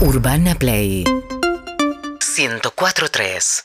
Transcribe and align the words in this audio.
Urbana 0.00 0.56
Play. 0.56 1.04
104.3 2.18 3.64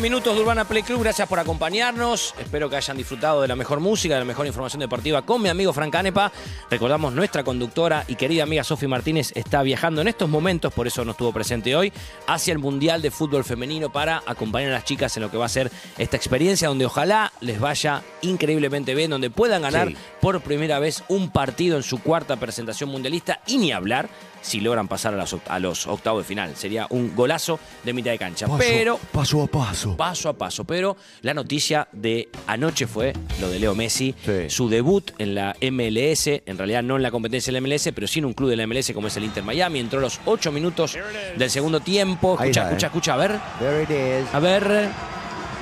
Minutos 0.00 0.34
de 0.34 0.40
Urbana 0.40 0.64
Play 0.64 0.82
Club, 0.82 1.02
gracias 1.02 1.28
por 1.28 1.38
acompañarnos. 1.38 2.34
Espero 2.38 2.70
que 2.70 2.76
hayan 2.76 2.96
disfrutado 2.96 3.42
de 3.42 3.48
la 3.48 3.54
mejor 3.54 3.80
música, 3.80 4.14
de 4.14 4.20
la 4.20 4.24
mejor 4.24 4.46
información 4.46 4.80
deportiva 4.80 5.22
con 5.22 5.42
mi 5.42 5.50
amigo 5.50 5.74
Frank 5.74 5.92
Canepa. 5.92 6.32
Recordamos, 6.70 7.12
nuestra 7.12 7.44
conductora 7.44 8.04
y 8.08 8.14
querida 8.14 8.44
amiga 8.44 8.64
Sofi 8.64 8.86
Martínez 8.86 9.30
está 9.34 9.62
viajando 9.62 10.00
en 10.00 10.08
estos 10.08 10.28
momentos, 10.30 10.72
por 10.72 10.86
eso 10.86 11.04
no 11.04 11.10
estuvo 11.12 11.32
presente 11.32 11.76
hoy, 11.76 11.92
hacia 12.26 12.52
el 12.52 12.58
Mundial 12.58 13.02
de 13.02 13.10
Fútbol 13.10 13.44
Femenino 13.44 13.92
para 13.92 14.22
acompañar 14.26 14.70
a 14.70 14.74
las 14.76 14.84
chicas 14.84 15.14
en 15.18 15.22
lo 15.22 15.30
que 15.30 15.36
va 15.36 15.44
a 15.46 15.50
ser 15.50 15.70
esta 15.98 16.16
experiencia, 16.16 16.68
donde 16.68 16.86
ojalá 16.86 17.30
les 17.42 17.60
vaya 17.60 18.02
increíblemente 18.22 18.94
bien, 18.94 19.10
donde 19.10 19.28
puedan 19.28 19.62
ganar 19.62 19.88
Sí. 19.88 19.96
por 20.20 20.40
primera 20.40 20.78
vez 20.78 21.04
un 21.08 21.30
partido 21.30 21.76
en 21.76 21.82
su 21.82 21.98
cuarta 22.02 22.36
presentación 22.36 22.88
mundialista 22.90 23.40
y 23.46 23.58
ni 23.58 23.70
hablar 23.72 24.08
si 24.42 24.60
logran 24.62 24.88
pasar 24.88 25.12
a 25.12 25.18
los, 25.18 25.34
oct- 25.34 25.48
a 25.48 25.58
los 25.58 25.86
octavos 25.86 26.22
de 26.24 26.28
final. 26.28 26.56
Sería 26.56 26.86
un 26.88 27.14
golazo 27.14 27.60
de 27.84 27.92
mitad 27.92 28.10
de 28.10 28.18
cancha. 28.18 28.46
Pero 28.56 28.98
paso 29.12 29.42
a 29.42 29.46
paso. 29.46 29.89
Paso 29.96 30.28
a 30.28 30.32
paso. 30.36 30.64
Pero 30.64 30.96
la 31.22 31.34
noticia 31.34 31.88
de 31.92 32.28
anoche 32.46 32.86
fue 32.86 33.12
lo 33.40 33.48
de 33.48 33.58
Leo 33.58 33.74
Messi, 33.74 34.14
Sí. 34.24 34.48
su 34.48 34.68
debut 34.68 35.10
en 35.18 35.34
la 35.34 35.54
MLS, 35.60 36.42
en 36.46 36.58
realidad 36.58 36.82
no 36.82 36.96
en 36.96 37.02
la 37.02 37.10
competencia 37.10 37.52
de 37.52 37.60
la 37.60 37.66
MLS, 37.66 37.90
pero 37.94 38.06
sí 38.06 38.18
en 38.20 38.24
un 38.26 38.32
club 38.34 38.50
de 38.50 38.56
la 38.56 38.66
MLS 38.66 38.92
como 38.92 39.08
es 39.08 39.16
el 39.16 39.24
Inter 39.24 39.42
Miami. 39.44 39.78
Entró 39.80 39.98
a 39.98 40.02
los 40.02 40.20
ocho 40.24 40.52
minutos 40.52 40.96
del 41.36 41.50
segundo 41.50 41.80
tiempo. 41.80 42.34
Escucha, 42.40 42.62
escucha, 42.68 42.86
eh. 42.86 42.88
escucha, 42.88 43.14
a 43.14 43.16
ver. 43.16 43.38
There 43.58 43.82
it 43.82 43.90
is. 44.24 44.34
A 44.34 44.38
ver. 44.40 44.88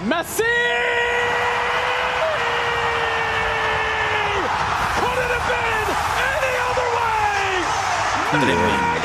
Messi! 0.07 0.43
Tremendo, 8.31 8.55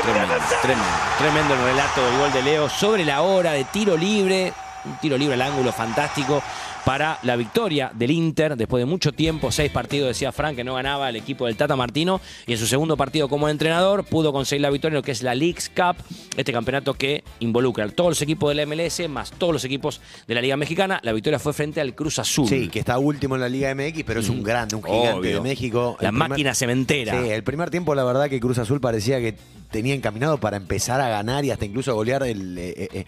tremendo, 0.02 0.34
tremendo. 0.62 0.84
Tremendo 1.18 1.54
el 1.54 1.64
relato 1.64 2.06
del 2.06 2.18
gol 2.20 2.34
de 2.34 2.42
Leo 2.42 2.70
sobre 2.70 3.06
la 3.06 3.22
hora 3.22 3.54
de 3.54 3.64
tiro 3.66 3.96
libre. 3.96 4.52
Un 4.86 4.98
tiro 5.00 5.18
libre 5.18 5.36
al 5.36 5.42
ángulo 5.42 5.72
fantástico 5.72 6.42
para 6.86 7.18
la 7.24 7.38
victoria 7.38 7.90
del 7.94 8.12
Inter 8.12 8.58
después 8.58 8.82
de 8.82 8.86
mucho 8.86 9.14
tiempo, 9.14 9.52
seis 9.54 9.72
partidos, 9.72 10.10
decía 10.10 10.34
Frank, 10.34 10.58
que 10.58 10.66
no 10.66 10.74
ganaba 10.76 11.08
el 11.10 11.16
equipo 11.16 11.46
del 11.46 11.56
Tata 11.56 11.78
Martino 11.78 12.20
y 12.46 12.52
en 12.52 12.58
su 12.58 12.68
segundo 12.68 12.98
partido 12.98 13.30
como 13.30 13.48
entrenador 13.48 14.04
pudo 14.04 14.34
conseguir 14.34 14.62
la 14.64 14.70
victoria 14.70 14.96
en 14.96 14.98
lo 14.98 15.02
que 15.04 15.12
es 15.14 15.24
la 15.24 15.34
Leagues 15.34 15.70
Cup, 15.74 15.96
este 16.36 16.52
campeonato 16.52 16.96
que 16.96 17.24
involucra 17.40 17.86
a 17.86 17.90
todos 17.90 18.10
los 18.12 18.22
equipos 18.22 18.50
de 18.50 18.56
la 18.56 18.66
MLS 18.66 19.08
más 19.08 19.32
todos 19.32 19.54
los 19.54 19.64
equipos 19.64 20.02
de 20.28 20.36
la 20.36 20.42
Liga 20.42 20.58
Mexicana. 20.58 21.00
La 21.04 21.14
victoria 21.14 21.40
fue 21.40 21.54
frente 21.54 21.80
al 21.80 21.96
Cruz 21.96 22.20
Azul. 22.20 22.50
Sí, 22.50 22.68
que 22.68 22.80
está 22.80 22.98
último 22.98 23.36
en 23.36 23.42
la 23.42 23.48
Liga 23.50 23.74
MX, 23.74 24.04
pero 24.04 24.20
es 24.20 24.28
un 24.28 24.44
grande, 24.44 24.76
un 24.76 24.84
gigante 24.84 25.12
Obvio. 25.14 25.36
de 25.36 25.42
México. 25.42 25.96
La 26.02 26.10
El 26.10 26.14
primer- 26.16 26.30
máquina 26.30 26.54
cementera. 26.54 27.22
Sí, 27.24 27.30
el 27.30 27.44
primer 27.44 27.70
tiempo, 27.70 27.96
la 27.96 28.04
verdad, 28.04 28.30
que 28.30 28.42
Cruz 28.42 28.58
Azul 28.58 28.82
parecía 28.82 29.20
que 29.22 29.38
tenía 29.72 29.94
encaminado 29.94 30.38
para 30.40 30.58
empezar 30.58 31.00
a 31.00 31.08
ganar 31.08 31.46
y 31.46 31.52
hasta 31.52 31.64
incluso 31.64 31.96
golear 31.96 32.24
el, 32.24 32.58
eh, 32.58 32.90
eh, 32.94 33.06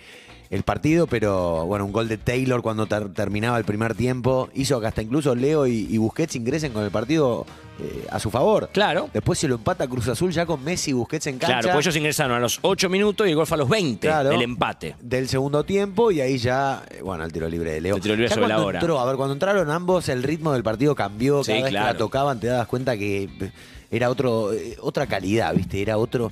el 0.50 0.64
partido, 0.64 1.08
pero 1.08 1.66
bueno, 1.66 1.86
un 1.86 1.92
gol 1.92 2.08
de 2.08 2.18
Taylor 2.18 2.62
cuando 2.62 2.86
ter- 2.86 3.14
terminaba 3.14 3.58
el 3.58 3.66
primer 3.66 3.96
tiempo 3.96 4.50
hizo 4.54 4.80
que 4.80 4.88
hasta 4.88 5.02
incluso 5.02 5.34
Leo 5.36 5.66
y, 5.68 5.88
y 5.90 5.98
Busquets 5.98 6.36
ingresen 6.36 6.72
con 6.72 6.84
el 6.84 6.92
partido 6.92 7.46
eh, 7.80 8.06
a 8.12 8.20
su 8.20 8.30
favor. 8.32 8.70
Claro. 8.72 9.10
Después 9.14 9.38
se 9.40 9.48
lo 9.48 9.56
empata 9.56 9.88
Cruz 9.88 10.08
Azul 10.08 10.32
ya 10.32 10.46
con 10.46 10.64
Messi 10.64 10.92
y 10.92 10.94
Busquets 10.94 11.28
en 11.28 11.38
cancha. 11.40 11.60
Claro, 11.62 11.74
pues 11.74 11.86
ellos 11.88 11.98
ingresaron 11.98 12.38
a 12.38 12.40
los 12.40 12.60
8 12.62 12.90
minutos 12.90 13.28
y 13.28 13.32
el 13.32 13.36
gol 13.36 13.48
fue 13.48 13.56
a 13.56 13.60
los 13.60 13.70
20 13.70 14.08
Claro. 14.08 14.30
del 14.30 14.42
empate. 14.44 14.96
del 15.02 15.28
segundo 15.28 15.64
tiempo 15.64 16.12
y 16.12 16.22
ahí 16.22 16.38
ya, 16.38 16.84
eh, 16.90 17.02
bueno, 17.02 17.24
el 17.26 17.32
tiro 17.34 17.50
libre 17.50 17.72
de 17.72 17.82
Leo. 17.82 17.96
El 17.96 18.02
tiro 18.02 18.16
libre 18.16 18.30
Ya 18.30 18.36
sobre 18.36 18.48
la 18.48 18.64
hora. 18.64 18.80
entró, 18.80 19.00
a 19.00 19.06
ver, 19.06 19.16
cuando 19.18 19.34
entraron 19.34 19.70
ambos, 19.72 20.08
el 20.10 20.24
ritmo 20.24 20.54
del 20.54 20.64
partido 20.64 20.96
cambió. 20.96 21.44
Sí, 21.44 21.52
Cada 21.52 21.64
que 21.66 21.70
claro. 21.72 21.86
la 21.94 21.98
tocaban 21.98 22.40
te 22.40 22.48
dabas 22.48 22.68
cuenta 22.68 22.96
que 22.98 23.24
eh, 23.24 23.52
era 23.92 24.10
otro, 24.10 24.54
eh, 24.54 24.78
otra 24.82 25.08
calidad, 25.08 25.54
¿viste? 25.56 25.82
Era 25.82 25.98
otro. 25.98 26.32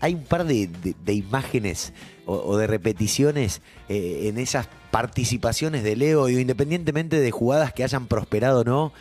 Hay 0.00 0.14
un 0.14 0.24
par 0.24 0.44
de, 0.44 0.66
de- 0.68 0.94
de 1.04 1.12
imágenes 1.14 1.92
o, 2.28 2.34
o 2.46 2.56
de 2.58 2.66
repeticiones 2.66 3.62
eh, 3.88 4.28
en 4.28 4.36
esas 4.38 4.68
participaciones 4.90 5.82
de 5.82 5.96
Leo, 5.96 6.26
digo, 6.26 6.38
independientemente 6.40 7.18
de 7.18 7.30
jugadas 7.30 7.72
que 7.72 7.84
hayan 7.84 8.06
prosperado 8.06 8.60
o 8.60 8.64
no, 8.64 8.92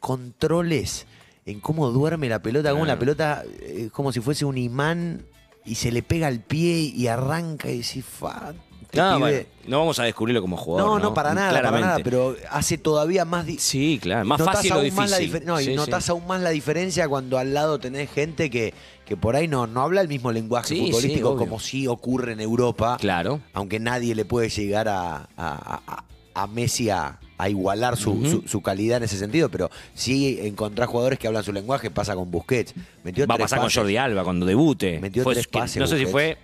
controles 0.00 1.06
en 1.46 1.60
cómo 1.60 1.90
duerme 1.90 2.28
la 2.28 2.40
pelota, 2.42 2.70
cómo 2.70 2.84
Claro. 2.84 2.94
la 2.96 2.98
pelota 3.00 3.44
eh, 3.60 3.84
es 3.86 3.92
como 3.92 4.12
si 4.12 4.20
fuese 4.20 4.44
un 4.44 4.56
imán 4.56 5.26
y 5.64 5.74
se 5.74 5.90
le 5.90 6.02
pega 6.02 6.28
al 6.28 6.40
pie 6.40 6.78
y 6.94 7.06
arranca 7.08 7.70
y 7.70 7.78
decís, 7.78 8.04
fa, 8.04 8.54
No, 8.92 9.16
pibe". 9.16 9.18
bueno, 9.18 9.46
no 9.66 9.78
vamos 9.78 9.98
a 9.98 10.04
descubrirlo 10.04 10.40
como 10.40 10.56
jugador. 10.56 10.88
no, 10.90 10.98
No, 10.98 11.04
no, 11.10 11.14
para 11.14 11.34
nada, 11.34 11.52
para 11.52 11.70
nada, 11.80 11.98
pero 12.02 12.36
hace 12.50 12.78
todavía 12.78 13.24
más... 13.24 13.46
Sí, 13.58 13.98
claro. 14.02 14.24
Más 14.24 14.42
fácil 14.42 14.72
o 14.72 14.76
más 14.92 15.16
difícil. 15.18 15.32
difer- 15.32 15.44
no, 15.44 15.60
y 15.60 15.64
sí. 15.66 15.74
notás 15.74 16.08
aún 16.10 16.26
más 16.26 16.40
la 16.40 16.50
diferencia 16.50 17.08
cuando 17.08 17.38
al 17.38 17.54
lado 17.54 17.78
tenés 17.78 18.10
gente 18.10 18.50
que, 18.50 18.74
que 19.04 19.16
por 19.16 19.36
ahí 19.36 19.48
no, 19.48 19.66
no 19.66 19.82
habla 19.82 20.00
el 20.00 20.08
mismo 20.08 20.32
lenguaje 20.32 20.68
Sí, 20.74 20.86
futbolístico 20.86 21.36
como 21.36 21.58
sí 21.60 21.86
ocurre 21.86 22.32
en 22.32 22.40
Europa. 22.40 22.96
Claro. 23.00 23.40
Aunque 23.52 23.78
nadie 23.80 24.14
le 24.14 24.24
puede 24.24 24.48
llegar 24.48 24.88
a, 24.88 25.16
a- 25.16 25.26
a- 25.36 26.04
a 26.36 26.46
Messi 26.48 26.90
a, 26.90 27.20
a 27.38 27.48
igualar 27.48 27.96
su, 27.96 28.24
su- 28.28 28.42
su 28.48 28.60
calidad 28.60 28.96
en 28.96 29.04
ese 29.04 29.16
sentido, 29.16 29.48
pero 29.50 29.70
sí 29.94 30.38
encontrar 30.42 30.88
jugadores 30.88 31.16
que 31.18 31.28
hablan 31.28 31.44
su 31.44 31.52
lenguaje, 31.52 31.92
pasa 31.92 32.16
con 32.16 32.28
Busquets. 32.28 32.74
Metió 33.04 33.24
Va 33.28 33.36
a 33.36 33.38
pasar 33.38 33.60
con. 33.60 33.70
Si 33.70 33.96
Alba 33.96 34.24
cuando 34.24 34.44
debute. 34.44 34.98
Metió 34.98 35.22
Fue 35.22 35.34
tres 35.34 35.46
que- 35.46 35.78
No 35.78 35.86
sé 35.86 35.96
si 35.96 36.06
fue 36.06 36.36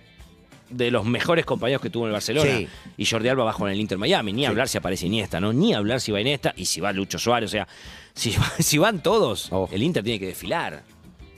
de 0.71 0.91
los 0.91 1.05
mejores 1.05 1.45
compañeros 1.45 1.81
que 1.81 1.89
tuvo 1.89 2.03
en 2.03 2.07
el 2.09 2.13
Barcelona. 2.13 2.57
Sí. 2.57 2.67
Y 2.97 3.05
Jordi 3.05 3.29
Alba 3.29 3.43
va 3.43 3.53
con 3.53 3.69
el 3.69 3.79
Inter 3.79 3.97
Miami. 3.97 4.33
Ni 4.33 4.41
Sí. 4.41 4.45
hablar 4.45 4.67
si 4.67 4.77
aparece 4.77 5.05
Iniesta, 5.07 5.39
¿no? 5.39 5.53
Ni 5.53 5.73
hablar 5.73 6.01
si 6.01 6.11
va 6.11 6.19
Iniesta 6.21 6.53
y 6.55 6.65
si 6.65 6.81
va 6.81 6.91
Lucho 6.93 7.19
Suárez. 7.19 7.49
O 7.49 7.51
sea, 7.51 7.67
si, 8.13 8.33
si 8.59 8.77
van 8.77 9.01
todos, 9.03 9.49
Oh. 9.51 9.69
el 9.71 9.83
Inter 9.83 10.03
tiene 10.03 10.19
que 10.19 10.27
desfilar. 10.27 10.83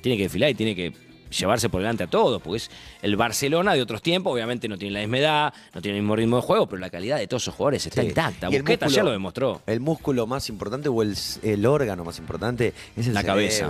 Tiene 0.01 0.17
que 0.17 0.23
desfilar 0.23 0.49
y 0.49 0.53
tiene 0.55 0.75
que 0.75 0.93
llevarse 1.37 1.67
por 1.67 1.81
delante 1.81 2.03
a 2.03 2.07
todos, 2.07 2.39
porque 2.43 2.57
es 2.57 2.69
el 3.01 3.15
Barcelona 3.15 3.73
de 3.73 3.81
otros 3.81 4.03
tiempos, 4.03 4.31
obviamente 4.31 4.67
no 4.67 4.77
tiene 4.77 4.93
la 4.93 4.99
misma 4.99 5.17
edad, 5.17 5.53
no 5.73 5.81
tiene 5.81 5.97
el 5.97 6.03
mismo 6.03 6.15
ritmo 6.15 6.35
de 6.35 6.41
juego, 6.43 6.67
pero 6.67 6.79
la 6.79 6.91
calidad 6.91 7.17
de 7.17 7.25
todos 7.27 7.41
esos 7.43 7.55
jugadores 7.55 7.83
está 7.87 8.01
Sí. 8.03 8.09
intacta. 8.09 8.49
Y 8.51 8.59
músculo- 8.59 8.77
ayer 8.85 9.03
lo 9.03 9.11
demostró. 9.11 9.61
El 9.65 9.79
músculo 9.79 10.27
más 10.27 10.47
importante 10.49 10.89
o 10.89 11.01
el, 11.01 11.15
el 11.41 11.65
órgano 11.65 12.03
más 12.05 12.19
importante 12.19 12.73
es 12.95 13.07
el 13.07 13.15
La 13.15 13.23
cabeza. 13.23 13.67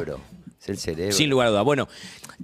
Es 0.64 0.70
el 0.70 0.78
cerebro. 0.78 1.12
Sin 1.14 1.30
lugar 1.30 1.48
a 1.48 1.52
duda. 1.52 1.62
Bueno, 1.62 1.88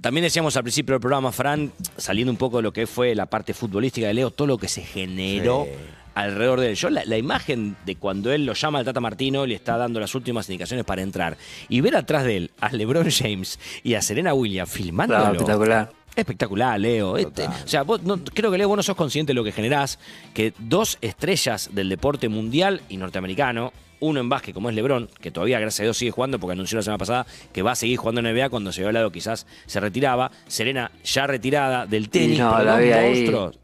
también 0.00 0.24
decíamos 0.24 0.56
al 0.56 0.62
principio 0.62 0.94
del 0.94 1.00
programa, 1.00 1.32
Fran, 1.32 1.72
saliendo 1.96 2.30
un 2.30 2.36
poco 2.36 2.58
de 2.58 2.62
lo 2.64 2.72
que 2.72 2.86
fue 2.86 3.14
la 3.14 3.26
parte 3.26 3.54
futbolística 3.54 4.06
de 4.06 4.14
Leo, 4.14 4.30
todo 4.30 4.46
lo 4.46 4.58
que 4.58 4.68
se 4.68 4.82
generó 4.82 5.64
Sí. 5.64 5.70
alrededor 6.14 6.60
de 6.60 6.68
él. 6.70 6.74
Yo 6.76 6.90
la, 6.90 7.04
la 7.06 7.16
imagen 7.16 7.76
de 7.86 7.96
cuando 7.96 8.30
él 8.32 8.44
lo 8.44 8.52
llama 8.52 8.78
al 8.80 8.84
Tata 8.84 9.00
Martino, 9.00 9.46
le 9.46 9.54
está 9.54 9.76
dando 9.78 10.00
las 10.00 10.14
últimas 10.14 10.46
indicaciones 10.50 10.84
para 10.84 11.00
entrar, 11.02 11.38
y 11.70 11.80
ver 11.80 11.96
atrás 11.96 12.24
de 12.24 12.36
él 12.36 12.50
a 12.60 12.70
LeBron 12.70 13.08
James 13.10 13.58
y 13.82 13.94
a 13.94 14.02
Serena 14.02 14.34
Williams 14.34 14.70
filmándolo. 14.70 15.20
Claro, 15.20 15.34
espectacular. 15.36 15.92
Espectacular, 16.16 16.78
Leo. 16.80 17.16
Este, 17.16 17.46
o 17.46 17.52
sea, 17.68 17.82
vos 17.84 18.02
no- 18.02 18.22
creo 18.22 18.50
que 18.50 18.58
Leo, 18.58 18.68
vos 18.68 18.76
no 18.76 18.82
sos 18.82 18.96
consciente 18.96 19.30
de 19.30 19.34
lo 19.34 19.44
que 19.44 19.52
generás, 19.52 19.98
que 20.34 20.52
dos 20.58 20.98
estrellas 21.00 21.70
del 21.72 21.88
deporte 21.88 22.28
mundial 22.28 22.82
y 22.88 22.96
norteamericano, 22.96 23.72
uno 24.00 24.20
en 24.20 24.28
básquet 24.28 24.54
como 24.54 24.68
es 24.70 24.74
LeBron, 24.74 25.08
que 25.20 25.30
todavía 25.30 25.60
gracias 25.60 25.80
a 25.80 25.82
Dios 25.84 25.96
sigue 25.96 26.10
jugando 26.10 26.38
porque 26.38 26.52
anunció 26.52 26.76
la 26.76 26.82
semana 26.82 26.98
pasada 26.98 27.26
que 27.52 27.62
va 27.62 27.72
a 27.72 27.76
seguir 27.76 27.96
jugando 27.98 28.20
en 28.20 28.34
NBA 28.34 28.48
cuando 28.48 28.72
se 28.72 28.80
vio 28.80 28.88
al 28.88 28.94
lado 28.94 29.12
quizás 29.12 29.46
se 29.66 29.80
retiraba, 29.80 30.30
Serena 30.48 30.90
ya 31.04 31.26
retirada 31.26 31.86
del 31.86 32.08
tenis, 32.10 32.38
no, 32.38 32.54
ahí. 32.54 32.90
monstruos 32.90 33.58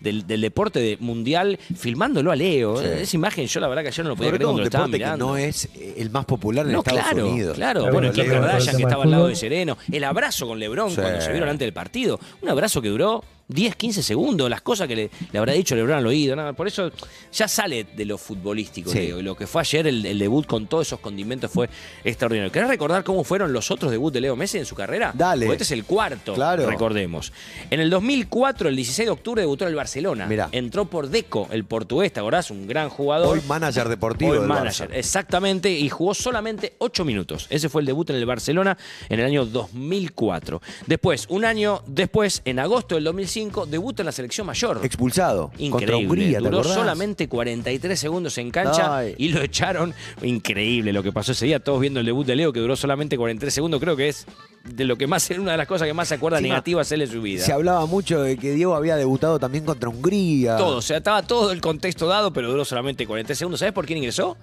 del, 0.00 0.26
del 0.26 0.42
deporte 0.42 0.78
de- 0.78 0.98
mundial 1.00 1.58
filmándolo 1.74 2.30
a 2.30 2.36
Leo. 2.36 2.76
Sí. 2.80 2.86
Esa 3.00 3.16
imagen 3.16 3.46
yo 3.46 3.60
la 3.60 3.68
verdad 3.68 3.82
que 3.82 3.88
ayer 3.88 4.04
no 4.04 4.10
lo 4.10 4.16
podía 4.16 4.28
Sobre 4.28 4.38
creer 4.38 4.46
cuando 4.46 4.56
un 4.56 4.60
lo 4.60 4.64
estaba 4.66 4.84
deporte 4.84 4.98
que 4.98 5.04
mirando. 5.04 5.26
no 5.26 5.36
es 5.38 5.68
el 5.96 6.10
más 6.10 6.24
popular 6.26 6.66
en 6.66 6.72
No, 6.72 6.78
Estados 6.80 7.00
claro, 7.02 7.28
Unidos. 7.30 7.56
claro. 7.56 7.80
Claro, 7.80 7.92
Bueno, 7.94 8.08
bueno, 8.10 8.12
Kim 8.12 8.32
Kardashian 8.42 8.76
que 8.76 8.82
estaba 8.82 9.04
al 9.04 9.10
lado 9.10 9.26
de. 9.28 9.36
Sereno. 9.36 9.78
El 9.90 10.04
abrazo 10.04 10.46
con 10.46 10.58
LeBron 10.58 10.90
Sí. 10.90 10.96
cuando 11.00 11.20
se 11.20 11.30
vieron 11.32 11.48
antes 11.48 11.64
del 11.66 11.72
partido. 11.72 12.20
Un 12.42 12.48
abrazo 12.50 12.82
que 12.82 12.88
duró 12.88 13.24
10, 13.48 13.76
15 13.76 14.02
segundos. 14.02 14.50
Las 14.50 14.60
cosas 14.62 14.88
que 14.88 14.96
le, 14.96 15.10
le 15.32 15.38
habrá 15.38 15.52
dicho 15.52 15.74
LeBron 15.74 15.98
al 15.98 16.06
oído. 16.06 16.34
nada. 16.36 16.52
Por 16.52 16.66
eso 16.66 16.90
ya 17.32 17.46
sale 17.48 17.84
de 17.84 18.04
lo 18.04 18.18
futbolístico, 18.18 18.90
Sí. 18.90 18.98
Leo. 18.98 19.20
Y 19.20 19.22
Lo 19.22 19.36
que 19.36 19.46
fue 19.46 19.60
ayer, 19.60 19.86
el, 19.86 20.04
el 20.04 20.18
debut 20.18 20.46
con 20.46 20.66
todos 20.66 20.86
esos 20.86 21.00
condimentos 21.00 21.50
fue 21.50 21.68
extraordinario. 22.04 22.50
¿Querés 22.52 22.68
recordar 22.68 23.04
cómo 23.04 23.24
fueron 23.24 23.52
los 23.52 23.70
otros 23.70 23.90
debuts 23.90 24.14
de 24.14 24.20
Leo 24.20 24.36
Messi 24.36 24.58
en 24.58 24.66
su 24.66 24.74
carrera? 24.74 25.12
Dale. 25.14 25.46
Porque 25.46 25.62
este 25.62 25.64
es 25.64 25.78
el 25.78 25.84
cuarto, 25.84 26.34
Claro. 26.34 26.66
recordemos. 26.66 27.32
En 27.70 27.80
el 27.80 27.90
2004, 27.90 28.68
el 28.68 28.76
16 28.76 29.06
de 29.06 29.10
octubre, 29.12 29.42
debutó 29.42 29.64
en 29.64 29.70
el 29.70 29.76
Barcelona. 29.76 30.26
Mirá. 30.26 30.48
Entró 30.52 30.86
por 30.86 31.08
Deco, 31.08 31.48
el 31.52 31.64
portugués, 31.64 32.12
¿te 32.12 32.20
acordás? 32.20 32.50
Un 32.50 32.66
gran 32.66 32.88
jugador. 32.88 33.36
Hoy 33.36 33.42
manager 33.46 33.88
deportivo 33.88 34.32
Hoy 34.32 34.38
del 34.38 34.48
manager, 34.48 34.90
Barça. 34.90 34.94
exactamente, 34.96 35.70
y 35.70 35.88
jugó 35.88 36.14
solamente 36.14 36.74
8 36.78 37.04
minutos. 37.04 37.46
Ese 37.50 37.68
fue 37.68 37.82
el 37.82 37.86
debut 37.86 38.10
en 38.10 38.16
el 38.16 38.26
Barcelona 38.26 38.76
en 39.08 39.20
el 39.20 39.26
año 39.26 39.44
2004. 39.46 40.60
Después, 40.86 41.26
un 41.28 41.44
año 41.44 41.82
después, 41.86 42.42
en 42.44 42.58
agosto 42.58 42.94
del 42.96 43.04
2005, 43.04 43.35
debuta 43.68 44.02
en 44.02 44.06
la 44.06 44.12
selección 44.12 44.46
mayor. 44.46 44.80
Expulsado 44.82 45.48
contra 45.50 45.64
Increíble. 45.66 46.06
Hungría, 46.06 46.38
¿te 46.38 46.44
Duró 46.44 46.58
acordás? 46.58 46.74
solamente 46.74 47.28
43 47.28 47.98
segundos 47.98 48.38
en 48.38 48.50
cancha 48.50 48.96
Ay. 48.98 49.14
y 49.18 49.28
lo 49.28 49.42
echaron. 49.42 49.94
Increíble 50.22 50.92
lo 50.92 51.02
que 51.02 51.12
pasó 51.12 51.32
ese 51.32 51.46
día. 51.46 51.60
Todos 51.60 51.80
viendo 51.80 52.00
el 52.00 52.06
debut 52.06 52.26
de 52.26 52.36
Leo 52.36 52.52
que 52.52 52.60
duró 52.60 52.76
solamente 52.76 53.16
43 53.16 53.52
segundos. 53.52 53.80
Creo 53.80 53.96
que 53.96 54.08
es 54.08 54.26
de 54.64 54.84
lo 54.84 54.96
que 54.96 55.06
más, 55.06 55.28
una 55.38 55.52
de 55.52 55.58
las 55.58 55.66
cosas 55.66 55.86
que 55.86 55.94
más 55.94 56.08
se 56.08 56.14
acuerda 56.14 56.38
Encima, 56.38 56.54
negativas 56.54 56.90
él 56.92 57.02
en 57.02 57.10
su 57.10 57.22
vida. 57.22 57.44
Se 57.44 57.52
hablaba 57.52 57.86
mucho 57.86 58.22
de 58.22 58.36
que 58.36 58.52
Diego 58.52 58.74
había 58.74 58.96
debutado 58.96 59.38
también 59.38 59.64
contra 59.64 59.88
Hungría. 59.88 60.56
Todo, 60.56 60.78
o 60.78 60.82
sea, 60.82 60.98
estaba 60.98 61.22
todo 61.22 61.52
el 61.52 61.60
contexto 61.60 62.06
dado, 62.06 62.32
pero 62.32 62.50
duró 62.50 62.64
solamente 62.64 63.06
43 63.06 63.38
segundos. 63.38 63.60
¿Sabes 63.60 63.72
por 63.74 63.86
quién 63.86 63.98
ingresó? 63.98 64.36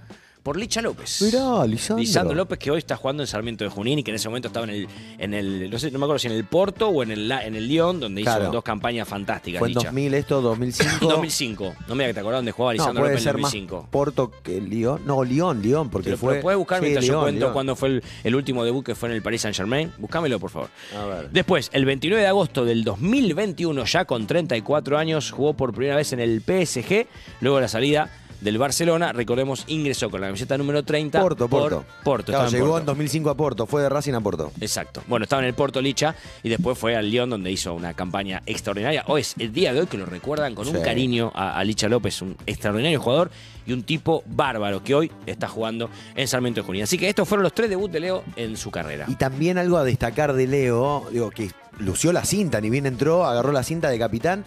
Por 0.44 0.58
Licha 0.58 0.82
López. 0.82 1.22
Mirá, 1.22 1.66
Lisandro. 1.66 2.02
Lisandro 2.02 2.36
López, 2.36 2.60
que 2.60 2.70
hoy 2.70 2.78
está 2.80 2.98
jugando 2.98 3.24
en 3.24 3.28
Sarmiento 3.28 3.64
de 3.64 3.70
Junín 3.70 4.00
y 4.00 4.04
que 4.04 4.12
en 4.12 4.16
ese 4.16 4.28
momento 4.28 4.50
estaba 4.50 4.66
en 4.66 4.72
el, 4.72 4.88
en 5.18 5.34
el 5.34 5.70
no 5.72 5.80
sé, 5.80 5.90
no 5.90 6.00
me 6.00 6.06
acuerdo 6.06 6.20
si 6.20 6.28
en 6.28 6.34
el 6.34 6.44
Porto 6.44 6.90
o 6.90 7.02
en 7.02 7.12
el, 7.12 7.32
en 7.32 7.56
el 7.56 7.68
Lyon, 7.68 8.00
donde 8.02 8.22
Claro. 8.24 8.44
hizo 8.44 8.52
dos 8.52 8.64
campañas 8.64 9.08
fantásticas. 9.08 9.60
Fue 9.60 9.70
en 9.70 9.74
Licha. 9.76 9.88
2000 9.88 10.14
esto, 10.14 10.42
2005. 10.42 11.06
2005. 11.08 11.74
No 11.88 11.96
me 11.96 12.04
digas 12.04 12.10
que 12.10 12.14
te 12.16 12.20
acordás 12.20 12.38
dónde 12.40 12.52
jugaba 12.52 12.74
No, 12.74 12.78
Lisandro 12.78 13.02
puede 13.04 13.14
López 13.14 13.22
en 13.26 13.32
ser 13.32 13.42
más 13.42 13.52
2005. 13.54 13.88
Porto 13.90 14.32
que 14.44 14.60
Lyon. 14.62 15.02
No, 15.06 15.24
Lyon, 15.24 15.62
Lyon, 15.62 15.90
porque 15.90 16.10
Pero, 16.10 16.18
fue... 16.18 16.30
pero 16.34 16.42
puedes 16.44 16.58
buscar 16.58 16.80
Sí, 16.80 16.84
mientras 16.84 17.06
yo 17.06 17.22
cuento 17.22 17.40
Lyon. 17.40 17.54
cuándo 17.54 17.76
fue 17.78 17.88
el, 17.90 18.04
el 18.26 18.36
último 18.36 18.66
debut 18.66 18.86
que 18.86 18.96
fue 18.96 19.10
en 19.10 19.16
el 19.16 19.22
Paris 19.22 19.42
Saint 19.42 19.56
Germain. 19.56 19.92
Búscamelo, 19.98 20.40
por 20.40 20.50
favor. 20.50 20.70
A 21.00 21.06
ver. 21.06 21.30
Después, 21.32 21.70
el 21.74 21.86
29 21.86 22.22
de 22.22 22.28
agosto 22.28 22.66
del 22.66 22.84
2021, 22.84 23.86
ya 23.86 24.06
con 24.06 24.28
34 24.28 24.98
años, 24.98 25.32
jugó 25.32 25.54
por 25.54 25.74
primera 25.74 25.96
vez 25.96 26.12
en 26.14 26.20
el 26.20 26.42
PSG. 26.42 27.08
Luego 27.42 27.58
de 27.58 27.62
la 27.62 27.68
salida 27.70 28.10
del 28.44 28.58
Barcelona, 28.58 29.14
recordemos, 29.14 29.64
ingresó 29.68 30.10
con 30.10 30.22
la 30.22 30.28
camiseta 30.28 30.58
número 30.58 30.84
30. 30.84 31.22
Porto, 31.22 31.48
por 31.48 31.62
Porto. 31.62 31.86
Porto, 32.04 32.26
Claro, 32.32 32.46
estaba 32.46 32.48
en 32.48 32.54
llegó 32.54 32.66
Porto. 32.68 32.80
en 32.80 32.86
2005 32.86 33.30
a 33.30 33.36
Porto, 33.36 33.66
fue 33.66 33.82
de 33.82 33.90
Racing 33.90 34.14
a 34.14 34.22
Porto. 34.22 34.52
Exacto. 34.60 35.02
Bueno, 35.08 35.24
estaba 35.24 35.42
en 35.42 35.48
el 35.48 35.54
Porto 35.54 35.82
Licha 35.82 36.16
y 36.44 36.50
después 36.50 36.78
fue 36.78 36.96
al 36.96 37.10
Lyon 37.10 37.30
donde 37.30 37.52
hizo 37.52 37.74
una 37.74 37.94
campaña 37.94 38.42
extraordinaria. 38.46 39.04
Hoy 39.08 39.22
es 39.22 39.36
el 39.40 39.54
día 39.54 39.74
de 39.74 39.80
hoy 39.82 39.88
que 39.88 39.98
lo 39.98 40.06
recuerdan 40.06 40.56
con 40.56 40.68
un 40.68 40.82
cariño 40.82 41.32
a, 41.34 41.58
a 41.58 41.64
Licha 41.64 41.88
López, 41.88 42.22
un 42.22 42.36
extraordinario 42.46 43.00
jugador 43.00 43.32
y 43.66 43.72
un 43.72 43.84
tipo 43.84 44.24
bárbaro 44.26 44.84
que 44.84 44.94
hoy 44.94 45.10
está 45.26 45.48
jugando 45.48 45.90
en 46.16 46.28
Sarmiento 46.28 46.60
de 46.62 46.66
Junín. 46.68 46.84
Así 46.84 46.98
que 46.98 47.08
estos 47.08 47.28
fueron 47.28 47.44
los 47.44 47.54
tres 47.54 47.70
debuts 47.70 47.94
de 47.94 48.00
Leo 48.02 48.24
en 48.36 48.58
su 48.58 48.72
carrera. 48.72 49.06
Y 49.08 49.16
también 49.16 49.58
algo 49.58 49.78
a 49.78 49.86
destacar 49.86 50.34
de 50.34 50.48
Leo, 50.48 51.08
digo, 51.12 51.30
que 51.30 51.50
lució 51.80 52.12
la 52.12 52.26
cinta, 52.26 52.60
ni 52.62 52.70
bien 52.70 52.86
entró, 52.86 53.26
agarró 53.26 53.52
la 53.54 53.64
cinta 53.64 53.90
de 53.90 53.98
capitán, 53.98 54.44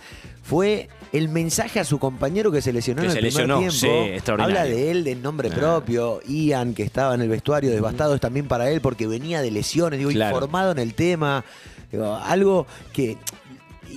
fue 0.49 0.89
el 1.13 1.29
mensaje 1.29 1.81
a 1.81 1.85
su 1.85 1.99
compañero 1.99 2.53
que 2.53 2.61
se 2.63 2.73
lesionó 2.73 3.01
Que 3.03 3.07
en 3.09 3.13
se 3.13 3.19
el 3.19 3.27
primer 3.27 3.49
lesionó, 3.49 3.59
tiempo. 3.59 3.77
sí, 3.77 4.13
extraordinario. 4.15 4.59
Habla 4.61 4.71
de 4.75 4.91
él, 4.91 5.05
de 5.05 5.17
nombre 5.17 5.51
propio. 5.51 6.21
Ian, 6.27 6.75
que 6.75 6.83
estaba 6.83 7.15
en 7.15 7.21
el 7.23 7.29
vestuario 7.29 7.71
devastado, 7.71 8.15
es 8.15 8.21
también 8.21 8.47
para 8.49 8.71
él 8.71 8.81
porque 8.81 9.07
venía 9.07 9.41
de 9.43 9.51
lesiones, 9.51 9.99
digo, 9.99 10.11
Claro. 10.11 10.37
informado 10.37 10.73
en 10.73 10.79
el 10.79 10.95
tema. 10.95 11.45
Digo, 11.91 12.15
algo 12.15 12.67
que 12.93 13.17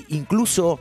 incluso 0.10 0.80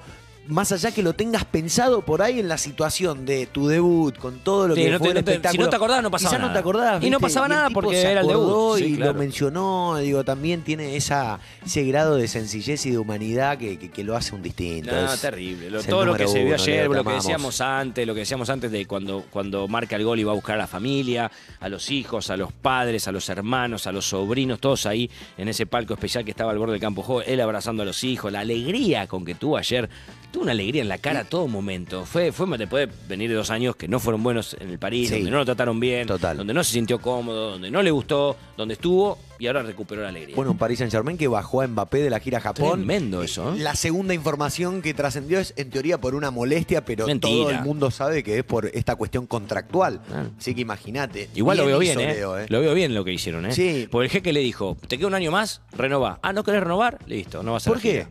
más 0.48 0.72
allá 0.72 0.90
que 0.92 1.02
lo 1.02 1.12
tengas 1.14 1.44
pensado 1.44 2.02
por 2.02 2.22
ahí 2.22 2.40
en 2.40 2.48
la 2.48 2.58
situación 2.58 3.24
de 3.26 3.46
tu 3.46 3.68
debut, 3.68 4.16
con 4.18 4.38
todo 4.40 4.68
lo 4.68 4.74
Sí, 4.74 4.82
que 4.82 4.90
no 4.90 4.98
fue 4.98 5.12
te- 5.12 5.18
el 5.18 5.24
te- 5.24 5.30
si 5.30 5.34
espectáculo. 5.36 5.64
no 5.64 5.70
te 5.70 5.76
acordabas, 5.76 6.02
no 6.02 6.10
pasaba 6.10 6.38
no 6.38 6.48
nada. 6.48 6.98
te. 7.00 7.06
Y 7.06 7.10
no 7.10 7.20
pasaba 7.20 7.48
nada 7.48 7.70
porque 7.70 7.96
se 8.00 8.10
era 8.10 8.22
el 8.22 8.26
debut. 8.26 8.42
acordó 8.42 8.76
Sí, 8.78 8.84
y 8.84 8.96
claro. 8.96 9.12
lo 9.12 9.18
mencionó. 9.18 9.96
Digo, 9.98 10.24
también 10.24 10.62
tiene 10.62 10.96
esa, 10.96 11.38
ese 11.64 11.84
grado 11.84 12.16
de 12.16 12.28
sencillez 12.28 12.84
y 12.86 12.90
de 12.90 12.98
humanidad 12.98 13.58
que, 13.58 13.78
que- 13.78 13.90
que 13.90 14.04
lo 14.04 14.16
hace 14.16 14.34
un 14.34 14.42
distinto. 14.42 14.90
No, 14.90 15.12
Es- 15.12 15.20
terrible. 15.20 15.70
Lo- 15.70 15.82
todo 15.82 16.04
lo 16.04 16.14
que 16.14 16.26
se 16.26 16.42
vio 16.44 16.54
ayer, 16.54 16.88
lo 16.88 17.04
que 17.04 17.12
decíamos 17.12 17.60
antes, 17.60 18.06
lo 18.06 18.14
que 18.14 18.20
decíamos 18.20 18.48
antes 18.50 18.70
de 18.70 18.86
cuando, 18.86 19.24
cuando 19.30 19.68
marca 19.68 19.96
el 19.96 20.04
gol 20.04 20.18
y 20.18 20.24
va 20.24 20.32
a 20.32 20.34
buscar 20.34 20.54
a 20.54 20.58
la 20.58 20.66
familia, 20.66 21.30
a 21.60 21.68
los 21.68 21.90
hijos, 21.90 22.30
a 22.30 22.36
los 22.36 22.52
padres, 22.52 23.06
a 23.06 23.12
los 23.12 23.28
hermanos, 23.28 23.86
a 23.86 23.92
los 23.92 24.06
sobrinos, 24.08 24.60
todos 24.60 24.86
ahí 24.86 25.10
en 25.36 25.48
ese 25.48 25.66
palco 25.66 25.94
especial 25.94 26.24
que 26.24 26.30
estaba 26.30 26.50
al 26.52 26.58
borde 26.58 26.72
del 26.72 26.80
campo 26.80 27.02
juego, 27.02 27.22
él 27.22 27.40
abrazando 27.40 27.82
a 27.82 27.86
los 27.86 28.02
hijos, 28.04 28.32
la 28.32 28.40
alegría 28.40 29.06
con 29.06 29.24
que 29.24 29.34
tuvo 29.34 29.56
ayer, 29.56 29.88
tuvo 30.38 30.44
una 30.44 30.52
alegría 30.52 30.82
en 30.82 30.88
la 30.88 30.98
cara 30.98 31.20
a 31.20 31.24
todo 31.24 31.48
momento. 31.48 32.06
Fue, 32.06 32.30
fue 32.30 32.46
después 32.56 32.88
de 32.88 32.94
venir 33.08 33.28
de 33.28 33.34
dos 33.34 33.50
años 33.50 33.74
que 33.74 33.88
no 33.88 33.98
fueron 33.98 34.22
buenos 34.22 34.56
en 34.60 34.70
el 34.70 34.78
París, 34.78 35.08
Sí. 35.08 35.16
donde 35.16 35.30
no 35.32 35.38
lo 35.38 35.44
trataron 35.44 35.80
bien, 35.80 36.06
Total. 36.06 36.36
donde 36.36 36.54
no 36.54 36.62
se 36.62 36.72
sintió 36.74 37.00
cómodo, 37.00 37.50
donde 37.52 37.70
no 37.72 37.82
le 37.82 37.90
gustó, 37.90 38.36
donde 38.56 38.74
estuvo 38.74 39.18
y 39.40 39.48
ahora 39.48 39.62
recuperó 39.64 40.02
la 40.02 40.08
alegría. 40.10 40.36
Bueno, 40.36 40.52
un 40.52 40.58
Paris 40.58 40.78
Saint 40.78 40.92
Germain 40.92 41.18
que 41.18 41.26
bajó 41.26 41.60
a 41.62 41.66
Mbappé 41.66 41.98
de 42.02 42.10
la 42.10 42.20
gira 42.20 42.38
a 42.38 42.40
Japón. 42.40 42.78
Tremendo 42.80 43.22
eso, 43.22 43.52
¿eh? 43.54 43.58
La 43.58 43.74
segunda 43.74 44.14
información 44.14 44.80
que 44.80 44.94
trascendió 44.94 45.40
es 45.40 45.54
en 45.56 45.70
teoría 45.70 46.00
por 46.00 46.14
una 46.14 46.30
molestia, 46.30 46.84
pero 46.84 47.06
Mentira. 47.06 47.32
todo 47.34 47.50
el 47.50 47.60
mundo 47.62 47.90
sabe 47.90 48.22
que 48.22 48.38
es 48.38 48.44
por 48.44 48.66
esta 48.66 48.94
cuestión 48.94 49.26
contractual. 49.26 50.00
Así 50.38 50.54
que 50.54 50.60
imagínate. 50.60 51.28
Igual 51.34 51.58
lo 51.58 51.66
veo 51.66 51.78
bien, 51.80 51.98
¿eh? 52.00 52.14
Leo, 52.14 52.38
¿eh? 52.38 52.46
Lo 52.48 52.60
veo 52.60 52.74
bien 52.74 52.94
lo 52.94 53.04
que 53.04 53.12
hicieron, 53.12 53.44
¿eh? 53.46 53.52
Sí. 53.52 53.88
Porque 53.90 54.04
el 54.06 54.10
jeque 54.10 54.32
le 54.32 54.40
dijo, 54.40 54.76
te 54.86 54.98
queda 54.98 55.08
un 55.08 55.14
año 55.14 55.30
más, 55.32 55.62
renová. 55.76 56.18
Ah, 56.22 56.32
¿no 56.32 56.44
querés 56.44 56.62
renovar? 56.62 56.98
Listo, 57.06 57.42
no 57.42 57.52
vas 57.54 57.66
a 57.66 57.70
¿Por 57.70 57.80
qué? 57.80 58.06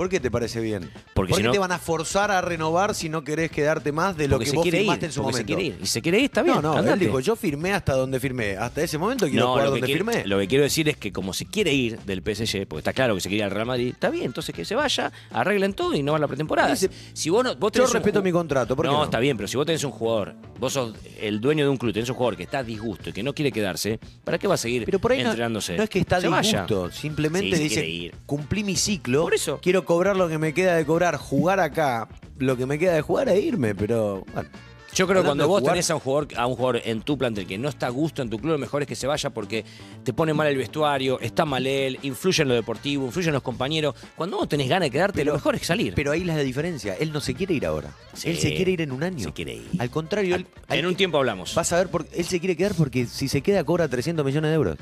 ¿Por 0.00 0.08
qué 0.08 0.18
te 0.18 0.30
parece 0.30 0.60
bien? 0.62 0.90
Porque 1.12 1.28
¿Por 1.28 1.36
si 1.36 1.42
qué 1.42 1.48
no- 1.48 1.52
te 1.52 1.58
van 1.58 1.72
a 1.72 1.78
forzar 1.78 2.30
a 2.30 2.40
renovar 2.40 2.94
si 2.94 3.10
no 3.10 3.22
querés 3.22 3.50
quedarte 3.50 3.92
más 3.92 4.16
de 4.16 4.28
lo 4.28 4.36
Porque 4.36 4.44
que 4.46 4.50
se 4.52 4.56
vos 4.56 4.62
quiere 4.62 4.78
firmaste 4.78 5.04
ir, 5.04 5.08
en 5.10 5.12
su 5.12 5.20
se 5.20 5.22
momento? 5.26 5.46
quiere 5.46 5.62
ir. 5.62 5.78
Y 5.82 5.86
se 5.86 6.00
quiere 6.00 6.18
ir, 6.20 6.24
está 6.24 6.42
bien. 6.42 6.62
no, 6.62 6.80
no, 6.80 6.90
él 6.94 6.98
dijo, 6.98 7.20
yo 7.20 7.36
firmé 7.36 7.74
hasta 7.74 7.92
donde 7.92 8.18
firmé. 8.18 8.56
Hasta 8.56 8.80
ese 8.82 8.96
momento 8.96 9.26
quiero 9.28 9.44
No, 9.44 9.52
jugar 9.52 9.66
donde 9.68 9.82
quiero, 9.86 10.06
firmé. 10.06 10.26
lo 10.26 10.38
que 10.38 10.48
quiero 10.48 10.64
decir 10.64 10.88
es 10.88 10.96
que 10.96 11.12
como 11.12 11.34
se 11.34 11.44
quiere 11.44 11.74
ir 11.74 11.98
del 11.98 12.22
PSG, 12.22 12.66
porque 12.66 12.78
está 12.78 12.94
claro 12.94 13.14
que 13.14 13.20
se 13.20 13.28
quiere 13.28 13.40
ir 13.40 13.44
al 13.44 13.50
Real 13.50 13.66
Madrid, 13.66 13.88
está 13.88 14.08
bien, 14.08 14.24
entonces 14.24 14.54
que 14.54 14.64
se 14.64 14.74
vaya, 14.74 15.12
arreglen 15.32 15.74
todo 15.74 15.92
y 15.94 16.02
no 16.02 16.12
va 16.12 16.16
a 16.16 16.20
la 16.22 16.28
pretemporada. 16.28 16.70
Dice, 16.70 16.88
si 17.12 17.28
vos 17.28 17.44
no, 17.44 17.54
vos 17.56 17.70
yo 17.70 17.82
tenés 17.82 17.92
respeto 17.92 18.22
mi 18.22 18.32
contrato, 18.32 18.74
¿por 18.74 18.86
qué 18.86 18.90
no, 18.92 18.96
no? 19.00 19.04
está 19.04 19.18
bien, 19.20 19.36
pero 19.36 19.48
si 19.48 19.58
vos 19.58 19.66
tenés 19.66 19.84
un 19.84 19.90
jugador, 19.90 20.34
vos 20.58 20.72
sos 20.72 20.94
el 21.20 21.42
dueño 21.42 21.64
de 21.64 21.68
un 21.70 21.76
club, 21.76 21.92
tenés 21.92 22.08
un 22.08 22.14
jugador 22.16 22.38
que 22.38 22.44
está 22.44 22.60
a 22.60 22.64
disgusto 22.64 23.10
y 23.10 23.12
que 23.12 23.22
no 23.22 23.34
quiere 23.34 23.52
quedarse, 23.52 24.00
¿para 24.24 24.38
qué 24.38 24.48
va 24.48 24.54
a 24.54 24.56
seguir 24.56 24.86
Pero 24.86 24.98
por 24.98 25.12
ahí 25.12 25.20
entrenándose? 25.20 25.76
no 25.76 25.82
es 25.82 25.90
que 25.90 25.98
está 25.98 26.22
Se 26.22 26.28
vaya. 26.28 26.62
disgusto, 26.62 26.90
simplemente 26.90 27.50
Sí, 27.50 27.56
se 27.56 27.62
dice, 27.64 27.74
quiere 27.82 27.88
ir. 27.90 28.14
cumplí 28.24 28.64
mi 28.64 28.76
ciclo, 28.76 29.24
Por 29.24 29.34
eso. 29.34 29.58
quiero 29.60 29.84
cobrar 29.90 30.14
lo 30.14 30.28
que 30.28 30.38
me 30.38 30.54
queda 30.54 30.76
de 30.76 30.86
cobrar, 30.86 31.16
jugar 31.16 31.58
acá, 31.58 32.08
lo 32.38 32.56
que 32.56 32.64
me 32.64 32.78
queda 32.78 32.92
de 32.92 33.02
jugar 33.02 33.28
e 33.28 33.40
irme, 33.40 33.74
pero 33.74 34.24
bueno. 34.32 34.48
Yo 34.94 35.08
creo 35.08 35.22
que 35.22 35.26
cuando 35.26 35.48
vos 35.48 35.60
jugar- 35.60 35.74
tenés 35.74 35.90
a 35.90 35.94
un 35.94 36.00
jugador 36.00 36.28
a 36.36 36.46
un 36.46 36.54
jugador 36.54 36.82
en 36.84 37.02
tu 37.02 37.18
plantel 37.18 37.44
que 37.44 37.58
no 37.58 37.68
está 37.68 37.86
a 37.88 37.90
gusto 37.90 38.22
en 38.22 38.30
tu 38.30 38.38
club, 38.38 38.52
lo 38.52 38.58
mejor 38.58 38.82
es 38.82 38.88
que 38.88 38.94
se 38.94 39.08
vaya 39.08 39.30
porque 39.30 39.64
te 40.04 40.12
pone 40.12 40.32
mal 40.32 40.46
el 40.46 40.56
vestuario, 40.56 41.18
está 41.18 41.44
mal 41.44 41.66
él, 41.66 41.98
influye 42.02 42.42
en 42.42 42.48
lo 42.50 42.54
deportivo, 42.54 43.04
influye 43.04 43.28
en 43.28 43.34
los 43.34 43.42
compañeros. 43.42 43.96
Cuando 44.14 44.36
vos 44.36 44.48
tenés 44.48 44.68
ganas 44.68 44.86
de 44.86 44.90
quedarte, 44.92 45.24
lo 45.24 45.34
mejor 45.34 45.56
es 45.56 45.66
salir. 45.66 45.94
Pero 45.94 46.12
ahí 46.12 46.20
es 46.20 46.26
la 46.28 46.36
diferencia, 46.38 46.94
él 46.94 47.12
no 47.12 47.20
se 47.20 47.34
quiere 47.34 47.54
ir 47.54 47.66
ahora. 47.66 47.90
Sí, 48.14 48.30
él 48.30 48.38
se 48.38 48.54
quiere 48.54 48.70
ir 48.70 48.82
en 48.82 48.92
un 48.92 49.02
año. 49.02 49.24
se 49.24 49.32
quiere 49.32 49.54
ir. 49.54 49.68
Al 49.80 49.90
contrario, 49.90 50.36
él, 50.36 50.46
en 50.68 50.86
un 50.86 50.94
tiempo 50.94 51.18
hablamos. 51.18 51.52
Vas 51.56 51.72
a 51.72 51.78
ver, 51.78 51.88
por, 51.88 52.06
él 52.12 52.24
se 52.24 52.38
quiere 52.38 52.56
quedar 52.56 52.74
porque 52.74 53.06
si 53.06 53.26
se 53.26 53.40
queda 53.42 53.64
cobra 53.64 53.88
300 53.88 54.24
millones 54.24 54.50
de 54.50 54.54
euros. 54.54 54.76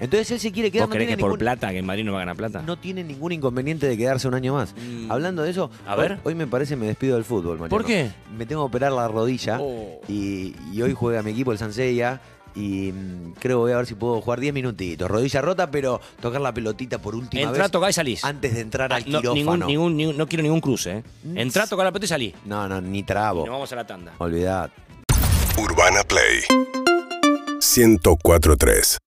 Entonces 0.00 0.30
él 0.32 0.40
se 0.40 0.50
quiere 0.52 0.70
quedar, 0.70 0.86
¿Vos 0.86 0.90
no 0.90 0.94
creés 0.94 1.08
tiene, 1.08 1.22
que 1.22 1.28
por 1.28 1.38
plata, 1.38 1.70
que 1.70 1.78
en 1.78 1.86
Madrid 1.86 2.04
no 2.04 2.12
va 2.12 2.18
a 2.18 2.22
ganar 2.22 2.36
plata? 2.36 2.62
no 2.62 2.76
tiene 2.78 3.04
ningún 3.04 3.32
inconveniente 3.32 3.86
de 3.86 3.96
quedarse 3.96 4.26
un 4.28 4.34
año 4.34 4.54
más. 4.54 4.74
Mm. 4.74 5.10
Hablando 5.12 5.42
de 5.42 5.50
eso, 5.50 5.70
A 5.86 5.94
hoy- 5.94 6.00
ver. 6.00 6.18
Hoy, 6.24 6.34
me 6.34 6.46
parece 6.46 6.74
me 6.76 6.86
despido 6.86 7.14
del 7.14 7.24
fútbol, 7.24 7.58
Mariano. 7.58 7.68
¿Por 7.70 7.84
qué? 7.84 8.10
Me 8.36 8.46
tengo 8.46 8.62
que 8.62 8.66
operar 8.68 8.92
la 8.92 9.06
rodilla 9.08 9.58
Oh. 9.60 10.00
y, 10.08 10.54
y 10.72 10.82
hoy 10.82 10.92
juega 10.94 11.22
mi 11.22 11.30
equipo, 11.30 11.52
el 11.52 11.58
Sansella. 11.58 12.20
Y 12.54 12.92
mm, 12.92 13.32
creo 13.38 13.60
voy 13.60 13.72
a 13.72 13.78
ver 13.78 13.86
si 13.86 13.94
puedo 13.94 14.20
jugar 14.20 14.38
10 14.38 14.52
minutitos. 14.52 15.10
Rodilla 15.10 15.40
rota, 15.40 15.70
pero 15.70 16.00
tocar 16.20 16.38
la 16.42 16.52
pelotita 16.52 16.98
por 16.98 17.14
última 17.14 17.44
Entrá, 17.44 17.62
vez. 17.62 17.70
tocá 17.72 17.88
y 17.88 17.92
salís. 17.94 18.22
Antes 18.24 18.52
de 18.54 18.60
entrar 18.60 18.92
Ah, 18.92 18.96
al 18.96 19.10
no, 19.10 19.20
quirófano. 19.20 19.34
ningún, 19.34 19.66
ningún, 19.66 19.96
ningún- 19.96 20.16
no 20.18 20.26
quiero 20.26 20.42
ningún 20.42 20.60
cruce. 20.60 20.98
¿eh? 20.98 21.02
Entrá, 21.34 21.66
toca 21.66 21.82
la 21.84 21.90
pelota 21.92 22.04
y 22.04 22.08
salí. 22.08 22.34
No, 22.44 22.68
no, 22.68 22.78
ni 22.82 23.04
trabo. 23.04 23.46
nos 23.46 23.52
vamos 23.54 23.72
a 23.72 23.76
la 23.76 23.86
tanda. 23.86 24.12
Olvidad. 24.18 24.70
Urbana 25.56 26.02
Play 26.02 26.40
1043 27.60 28.98